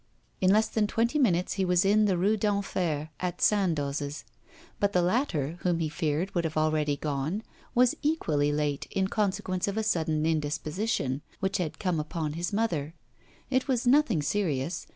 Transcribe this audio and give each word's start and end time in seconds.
In 0.39 0.49
less 0.49 0.67
than 0.67 0.87
twenty 0.87 1.19
minutes 1.19 1.53
he 1.53 1.63
was 1.63 1.85
in 1.85 2.05
the 2.05 2.17
Rue 2.17 2.35
d'Enfer, 2.35 3.11
at 3.19 3.39
Sandoz's. 3.39 4.23
But 4.79 4.93
the 4.93 5.01
latter, 5.03 5.59
whom 5.59 5.77
he 5.77 5.89
feared 5.89 6.33
would 6.33 6.43
have 6.43 6.57
already 6.57 6.97
gone, 6.97 7.43
was 7.75 7.93
equally 8.01 8.51
late 8.51 8.87
in 8.89 9.09
consequence 9.09 9.67
of 9.67 9.77
a 9.77 9.83
sudden 9.83 10.25
indisposition 10.25 11.21
which 11.39 11.57
had 11.57 11.77
come 11.77 11.99
upon 11.99 12.33
his 12.33 12.51
mother. 12.51 12.95
It 13.51 13.67
was 13.67 13.85
nothing 13.85 14.23
serious. 14.23 14.87